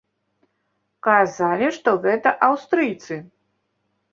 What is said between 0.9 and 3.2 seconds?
Казалі, што гэта аўстрыйцы.